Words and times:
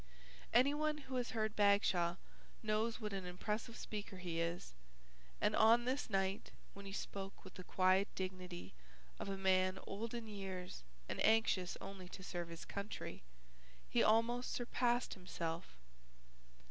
Anyone 0.51 0.97
who 0.97 1.15
has 1.17 1.29
heard 1.29 1.55
Bagshaw 1.55 2.15
knows 2.63 2.99
what 2.99 3.13
an 3.13 3.27
impressive 3.27 3.77
speaker 3.77 4.17
he 4.17 4.39
is, 4.41 4.73
and 5.39 5.55
on 5.55 5.85
this 5.85 6.09
night 6.09 6.49
when 6.73 6.87
he 6.87 6.91
spoke 6.91 7.43
with 7.43 7.53
the 7.53 7.63
quiet 7.63 8.07
dignity 8.15 8.73
of 9.19 9.29
a 9.29 9.37
man 9.37 9.77
old 9.85 10.15
in 10.15 10.27
years 10.27 10.81
and 11.07 11.23
anxious 11.23 11.77
only 11.79 12.09
to 12.09 12.23
serve 12.23 12.49
his 12.49 12.65
country, 12.65 13.21
he 13.91 14.01
almost 14.01 14.51
surpassed 14.53 15.13
himself. 15.13 15.77